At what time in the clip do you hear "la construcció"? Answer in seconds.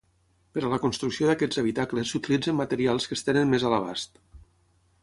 0.71-1.29